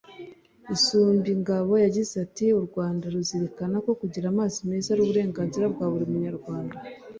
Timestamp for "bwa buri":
5.73-6.05